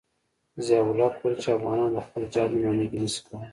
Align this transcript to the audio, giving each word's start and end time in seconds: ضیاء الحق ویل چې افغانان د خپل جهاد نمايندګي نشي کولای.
ضیاء 0.65 0.87
الحق 0.91 1.15
ویل 1.21 1.35
چې 1.43 1.49
افغانان 1.57 1.89
د 1.93 1.97
خپل 2.05 2.21
جهاد 2.33 2.49
نمايندګي 2.55 2.97
نشي 3.03 3.21
کولای. 3.27 3.49